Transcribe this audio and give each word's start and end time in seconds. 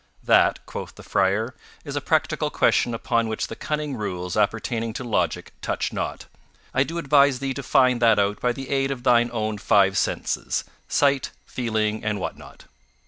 "That," 0.23 0.65
quoth 0.65 0.95
the 0.95 1.03
Friar, 1.03 1.53
"is 1.85 1.95
a 1.95 2.01
practical 2.01 2.49
question 2.49 2.95
upon 2.95 3.27
which 3.27 3.45
the 3.45 3.55
cunning 3.55 3.95
rules 3.95 4.35
appertaining 4.35 4.93
to 4.93 5.03
logic 5.03 5.53
touch 5.61 5.93
not. 5.93 6.25
I 6.73 6.81
do 6.81 6.97
advise 6.97 7.37
thee 7.37 7.53
to 7.53 7.61
find 7.61 8.01
that 8.01 8.17
out 8.17 8.39
by 8.41 8.51
the 8.51 8.69
aid 8.69 8.89
of 8.89 9.03
thine 9.03 9.29
own 9.31 9.59
five 9.59 9.95
senses; 9.99 10.63
sight, 10.87 11.29
feeling, 11.45 12.03
and 12.03 12.19
what 12.19 12.35
not." 12.35 12.65